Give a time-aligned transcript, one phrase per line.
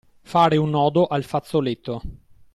[0.33, 2.01] Fare un nodo al fazzoletto.